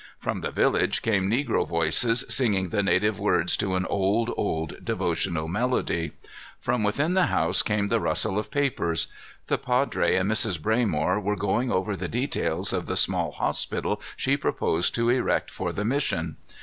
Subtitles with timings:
[0.17, 5.47] From the village came negro voices, singing the native words to an old, old devotional
[5.47, 6.13] melody.
[6.59, 9.05] From within the house came the rustle of papers.
[9.45, 10.59] The padre and Mrs.
[10.59, 15.71] Braymore were going over the details of the small hospital she proposed to erect for
[15.71, 16.37] the mission.